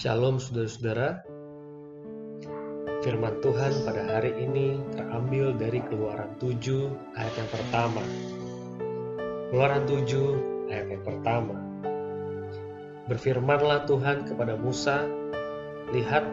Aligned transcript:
Shalom 0.00 0.40
saudara-saudara. 0.40 1.20
Firman 3.04 3.36
Tuhan 3.44 3.84
pada 3.84 4.00
hari 4.08 4.32
ini 4.32 4.80
terambil 4.96 5.52
dari 5.60 5.84
Keluaran 5.92 6.40
7 6.40 7.20
ayat 7.20 7.34
yang 7.36 7.50
pertama. 7.52 8.00
Keluaran 9.52 9.84
7 9.84 10.72
ayat 10.72 10.88
yang 10.88 11.04
pertama. 11.04 11.52
Berfirmanlah 13.12 13.84
Tuhan 13.84 14.24
kepada 14.24 14.56
Musa, 14.56 15.04
Lihat, 15.92 16.24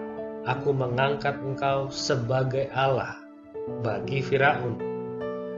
aku 0.48 0.72
mengangkat 0.72 1.36
engkau 1.36 1.92
sebagai 1.92 2.72
Allah 2.72 3.20
bagi 3.84 4.24
Firaun, 4.24 4.80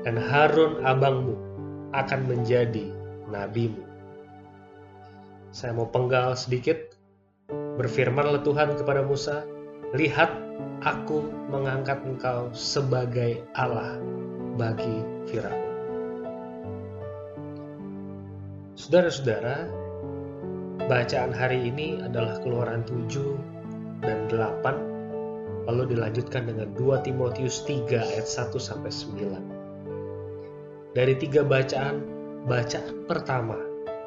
dan 0.02 0.18
Harun 0.18 0.82
abangmu 0.82 1.38
akan 1.94 2.26
menjadi 2.26 2.90
nabimu. 3.30 3.86
Saya 5.54 5.78
mau 5.78 5.86
penggal 5.86 6.34
sedikit 6.34 6.89
Berfirmanlah 7.80 8.44
Tuhan 8.44 8.76
kepada 8.76 9.08
Musa, 9.08 9.48
Lihat, 9.96 10.30
aku 10.86 11.26
mengangkat 11.50 12.06
engkau 12.06 12.54
sebagai 12.54 13.42
Allah 13.58 13.98
bagi 14.54 15.02
Firaun. 15.26 15.66
Saudara-saudara, 18.78 19.66
bacaan 20.86 21.34
hari 21.34 21.66
ini 21.72 22.06
adalah 22.06 22.38
keluaran 22.44 22.86
7 22.86 23.34
dan 24.06 24.30
8, 24.30 25.66
lalu 25.66 25.98
dilanjutkan 25.98 26.46
dengan 26.52 26.70
2 26.78 27.08
Timotius 27.08 27.66
3 27.66 27.98
ayat 27.98 28.30
1 28.30 28.62
sampai 28.62 28.94
9. 28.94 30.94
Dari 30.94 31.18
tiga 31.18 31.42
bacaan, 31.48 32.06
bacaan 32.46 33.10
pertama, 33.10 33.58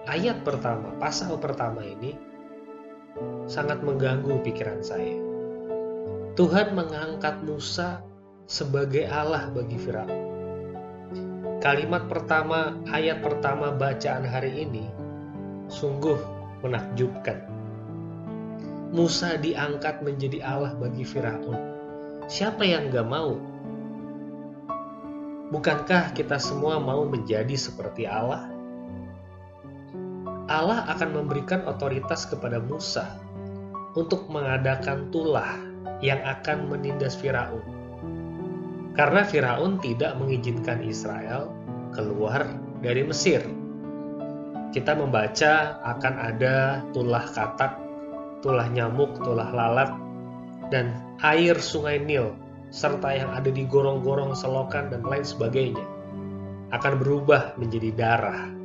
ayat 0.06 0.46
pertama, 0.46 0.94
pasal 1.02 1.34
pertama 1.42 1.82
ini 1.82 2.14
sangat 3.46 3.84
mengganggu 3.84 4.40
pikiran 4.44 4.80
saya. 4.80 5.18
Tuhan 6.32 6.72
mengangkat 6.72 7.44
Musa 7.44 8.00
sebagai 8.48 9.04
Allah 9.08 9.52
bagi 9.52 9.76
Firaun. 9.76 10.32
Kalimat 11.60 12.08
pertama, 12.10 12.74
ayat 12.90 13.22
pertama 13.22 13.70
bacaan 13.70 14.26
hari 14.26 14.66
ini 14.66 14.88
sungguh 15.70 16.18
menakjubkan. 16.64 17.38
Musa 18.92 19.40
diangkat 19.40 20.04
menjadi 20.04 20.44
Allah 20.44 20.76
bagi 20.76 21.04
Firaun. 21.04 21.56
Siapa 22.28 22.64
yang 22.64 22.92
gak 22.92 23.08
mau? 23.08 23.40
Bukankah 25.52 26.16
kita 26.16 26.40
semua 26.40 26.80
mau 26.80 27.04
menjadi 27.04 27.56
seperti 27.56 28.08
Allah? 28.08 28.48
Allah 30.50 30.82
akan 30.90 31.22
memberikan 31.22 31.62
otoritas 31.70 32.26
kepada 32.26 32.58
Musa 32.58 33.06
untuk 33.94 34.26
mengadakan 34.26 35.12
tulah 35.14 35.54
yang 36.02 36.18
akan 36.26 36.66
menindas 36.66 37.14
Firaun. 37.14 37.62
Karena 38.92 39.22
Firaun 39.22 39.78
tidak 39.78 40.18
mengizinkan 40.18 40.82
Israel 40.82 41.48
keluar 41.94 42.44
dari 42.82 43.06
Mesir. 43.06 43.40
Kita 44.72 44.96
membaca 44.96 45.78
akan 45.84 46.14
ada 46.16 46.80
tulah 46.96 47.24
katak, 47.28 47.76
tulah 48.40 48.66
nyamuk, 48.72 49.20
tulah 49.20 49.48
lalat, 49.52 49.92
dan 50.72 50.96
air 51.20 51.60
sungai 51.60 52.00
Nil, 52.00 52.32
serta 52.72 53.12
yang 53.12 53.30
ada 53.36 53.52
di 53.52 53.68
gorong-gorong 53.68 54.32
selokan 54.32 54.88
dan 54.88 55.04
lain 55.04 55.24
sebagainya, 55.24 55.84
akan 56.72 56.92
berubah 56.96 57.52
menjadi 57.60 57.92
darah. 57.92 58.61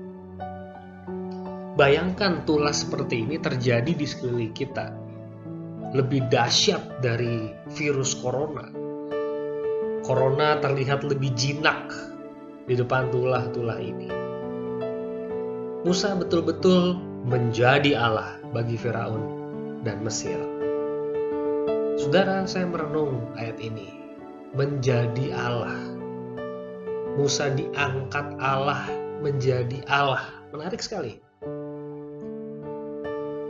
Bayangkan 1.77 2.41
tulah 2.49 2.73
seperti 2.73 3.21
ini 3.21 3.37
terjadi 3.37 3.93
di 3.93 4.01
sekeliling 4.01 4.49
kita, 4.49 4.89
lebih 5.93 6.25
dahsyat 6.25 7.05
dari 7.05 7.53
virus 7.77 8.17
corona. 8.17 8.65
Corona 10.01 10.57
terlihat 10.57 11.05
lebih 11.05 11.37
jinak 11.37 11.93
di 12.65 12.73
depan 12.73 13.13
tulah-tulah 13.13 13.77
ini. 13.77 14.09
Musa 15.85 16.17
betul-betul 16.17 16.97
menjadi 17.29 17.93
Allah 17.93 18.41
bagi 18.57 18.73
Firaun 18.73 19.21
dan 19.85 20.01
Mesir. 20.01 20.41
Saudara, 22.01 22.49
saya 22.49 22.65
merenung 22.65 23.21
ayat 23.37 23.61
ini. 23.61 23.93
Menjadi 24.57 25.29
Allah. 25.29 25.77
Musa 27.13 27.53
diangkat 27.53 28.33
Allah 28.41 28.89
menjadi 29.21 29.85
Allah. 29.85 30.25
Menarik 30.49 30.81
sekali. 30.81 31.26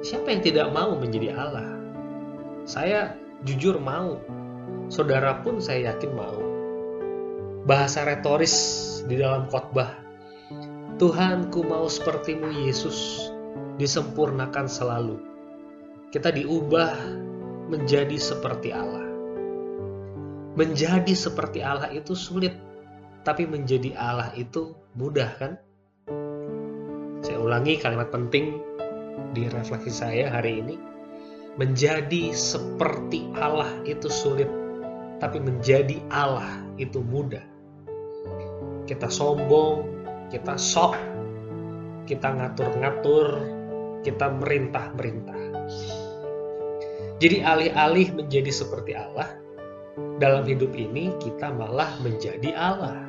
Siapa 0.08 0.32
yang 0.32 0.40
tidak 0.40 0.72
mau 0.72 0.96
menjadi 0.96 1.36
Allah? 1.36 1.68
Saya 2.64 3.20
jujur 3.44 3.76
mau. 3.76 4.24
Saudara 4.88 5.44
pun 5.44 5.60
saya 5.60 5.92
yakin 5.92 6.12
mau. 6.16 6.40
Bahasa 7.68 8.08
retoris 8.08 8.56
di 9.04 9.20
dalam 9.20 9.52
khotbah. 9.52 9.92
Tuhanku 10.96 11.60
mau 11.68 11.92
sepertimu 11.92 12.56
Yesus, 12.64 13.28
disempurnakan 13.76 14.72
selalu. 14.72 15.20
Kita 16.16 16.32
diubah 16.32 16.96
menjadi 17.68 18.16
seperti 18.16 18.72
Allah. 18.72 19.04
Menjadi 20.56 21.12
seperti 21.20 21.60
Allah 21.60 21.92
itu 21.92 22.16
sulit, 22.16 22.56
tapi 23.28 23.44
menjadi 23.44 23.92
Allah 24.00 24.32
itu 24.40 24.72
mudah 24.96 25.36
kan? 25.36 25.60
Saya 27.28 27.44
ulangi 27.44 27.76
kalimat 27.76 28.08
penting 28.08 28.77
di 29.38 29.46
refleksi 29.54 29.94
saya 29.94 30.34
hari 30.34 30.66
ini 30.66 30.76
Menjadi 31.58 32.38
seperti 32.38 33.34
Allah 33.34 33.82
itu 33.82 34.06
sulit, 34.14 34.46
tapi 35.18 35.42
menjadi 35.42 35.98
Allah 36.14 36.62
itu 36.78 37.02
mudah. 37.02 37.42
Kita 38.86 39.10
sombong, 39.10 39.90
kita 40.30 40.54
sok, 40.54 40.94
kita 42.06 42.30
ngatur-ngatur, 42.30 43.42
kita 44.06 44.38
merintah-merintah. 44.38 45.42
Jadi 47.18 47.42
alih-alih 47.42 48.14
menjadi 48.14 48.54
seperti 48.54 48.94
Allah, 48.94 49.34
dalam 50.22 50.46
hidup 50.46 50.78
ini 50.78 51.10
kita 51.18 51.58
malah 51.58 51.90
menjadi 52.06 52.54
Allah. 52.54 53.02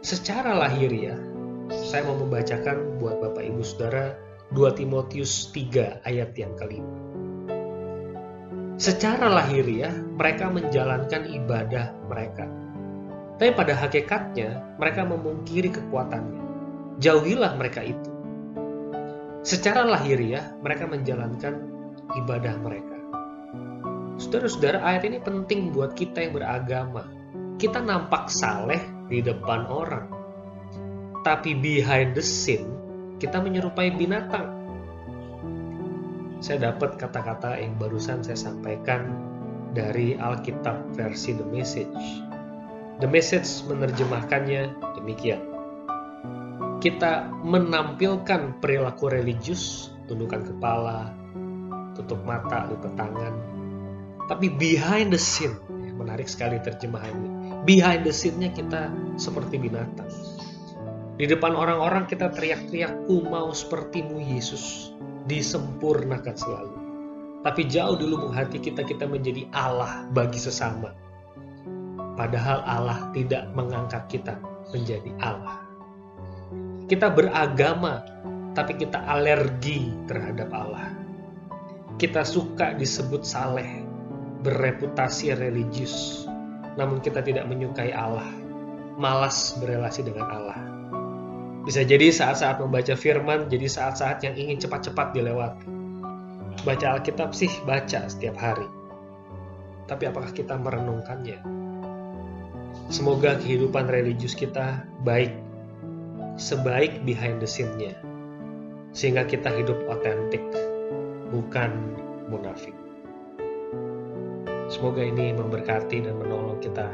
Secara 0.00 0.56
lahiriah, 0.64 1.20
saya 1.72 2.04
mau 2.04 2.20
membacakan 2.20 3.00
buat 3.00 3.24
Bapak 3.24 3.40
Ibu 3.40 3.64
Saudara 3.64 4.12
2 4.52 4.76
Timotius 4.76 5.48
3 5.56 6.04
ayat 6.04 6.36
yang 6.36 6.52
kelima. 6.60 6.92
Secara 8.76 9.32
lahiriah, 9.32 9.94
mereka 9.94 10.52
menjalankan 10.52 11.24
ibadah 11.24 11.96
mereka. 12.10 12.44
Tapi 13.40 13.54
pada 13.56 13.72
hakikatnya, 13.72 14.76
mereka 14.76 15.08
memungkiri 15.08 15.72
kekuatannya. 15.72 16.42
Jauhilah 17.00 17.56
mereka 17.56 17.80
itu. 17.80 18.10
Secara 19.42 19.88
lahiriah, 19.88 20.54
mereka 20.60 20.84
menjalankan 20.86 21.54
ibadah 22.22 22.54
mereka. 22.60 22.96
Saudara-saudara, 24.20 24.84
ayat 24.84 25.08
ini 25.08 25.18
penting 25.18 25.72
buat 25.72 25.96
kita 25.96 26.28
yang 26.28 26.36
beragama. 26.36 27.08
Kita 27.56 27.80
nampak 27.80 28.28
saleh 28.28 28.82
di 29.08 29.24
depan 29.24 29.66
orang. 29.66 30.21
Tapi 31.22 31.54
behind 31.54 32.18
the 32.18 32.24
scene, 32.24 32.66
kita 33.22 33.38
menyerupai 33.38 33.94
binatang. 33.94 34.58
Saya 36.42 36.74
dapat 36.74 36.98
kata-kata 36.98 37.62
yang 37.62 37.78
barusan 37.78 38.26
saya 38.26 38.34
sampaikan 38.34 39.06
dari 39.70 40.18
Alkitab 40.18 40.98
versi 40.98 41.30
The 41.38 41.46
Message. 41.46 42.02
The 42.98 43.06
Message 43.06 43.62
menerjemahkannya 43.70 44.62
demikian. 44.98 45.42
Kita 46.82 47.30
menampilkan 47.46 48.58
perilaku 48.58 49.06
religius, 49.06 49.94
tundukkan 50.10 50.42
kepala, 50.42 51.14
tutup 51.94 52.18
mata, 52.26 52.66
lipat 52.66 52.98
tangan. 52.98 53.34
Tapi 54.26 54.50
behind 54.50 55.14
the 55.14 55.22
scene, 55.22 55.54
menarik 55.94 56.26
sekali 56.26 56.58
terjemahan 56.58 57.14
ini. 57.14 57.30
Behind 57.62 58.02
the 58.02 58.10
scene-nya 58.10 58.50
kita 58.50 58.90
seperti 59.14 59.62
binatang 59.62 60.10
di 61.22 61.30
depan 61.30 61.54
orang-orang 61.54 62.10
kita 62.10 62.34
teriak-teriak, 62.34 63.06
ku 63.06 63.22
mau 63.22 63.54
sepertimu 63.54 64.18
Yesus, 64.18 64.90
disempurnakan 65.30 66.34
selalu. 66.34 66.76
Tapi 67.46 67.62
jauh 67.70 67.94
di 67.94 68.10
lubuk 68.10 68.34
hati 68.34 68.58
kita, 68.58 68.82
kita 68.82 69.06
menjadi 69.06 69.46
Allah 69.54 70.02
bagi 70.10 70.42
sesama. 70.42 70.90
Padahal 72.18 72.66
Allah 72.66 73.14
tidak 73.14 73.54
mengangkat 73.54 74.02
kita 74.10 74.34
menjadi 74.74 75.14
Allah. 75.22 75.62
Kita 76.90 77.14
beragama, 77.14 78.02
tapi 78.58 78.82
kita 78.82 79.06
alergi 79.06 79.94
terhadap 80.10 80.50
Allah. 80.50 80.90
Kita 82.02 82.26
suka 82.26 82.74
disebut 82.74 83.22
saleh, 83.22 83.86
bereputasi 84.42 85.38
religius, 85.38 86.26
namun 86.74 86.98
kita 86.98 87.22
tidak 87.22 87.46
menyukai 87.46 87.94
Allah, 87.94 88.26
malas 88.98 89.54
berelasi 89.62 90.02
dengan 90.02 90.26
Allah. 90.26 90.81
Bisa 91.62 91.86
jadi 91.86 92.10
saat-saat 92.10 92.58
membaca 92.58 92.98
firman 92.98 93.46
jadi 93.46 93.70
saat-saat 93.70 94.26
yang 94.26 94.34
ingin 94.34 94.58
cepat-cepat 94.58 95.14
dilewati. 95.14 95.70
Baca 96.66 96.98
Alkitab 96.98 97.30
sih 97.34 97.50
baca 97.62 98.10
setiap 98.10 98.34
hari. 98.34 98.66
Tapi 99.86 100.10
apakah 100.10 100.30
kita 100.34 100.58
merenungkannya? 100.58 101.38
Semoga 102.90 103.38
kehidupan 103.38 103.88
religius 103.88 104.34
kita 104.34 104.82
baik, 105.06 105.32
sebaik 106.34 107.06
behind 107.06 107.38
the 107.38 107.48
scene-nya. 107.48 107.94
Sehingga 108.92 109.24
kita 109.24 109.48
hidup 109.54 109.78
otentik, 109.88 110.42
bukan 111.32 111.96
munafik. 112.28 112.76
Semoga 114.68 115.04
ini 115.04 115.36
memberkati 115.36 116.04
dan 116.04 116.16
menolong 116.16 116.60
kita 116.60 116.88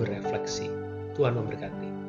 berefleksi. 0.00 0.68
Tuhan 1.16 1.36
memberkati. 1.36 2.07